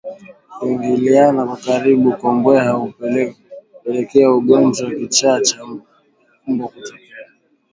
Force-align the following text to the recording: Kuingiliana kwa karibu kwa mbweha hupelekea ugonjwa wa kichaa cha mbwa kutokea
Kuingiliana 0.59 1.45
kwa 1.45 1.57
karibu 1.57 2.11
kwa 2.17 2.33
mbweha 2.35 2.71
hupelekea 2.71 4.31
ugonjwa 4.31 4.87
wa 4.87 4.93
kichaa 4.95 5.39
cha 5.41 5.65
mbwa 6.47 6.67
kutokea 6.67 7.25